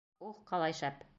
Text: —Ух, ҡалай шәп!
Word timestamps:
—Ух, 0.29 0.39
ҡалай 0.53 0.79
шәп! 0.83 1.09